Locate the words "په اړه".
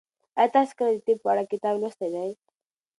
1.23-1.43